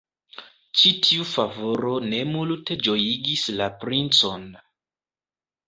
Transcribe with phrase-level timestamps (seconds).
[0.79, 4.51] Ĉi tiu favoro ne multe ĝojigis la princon.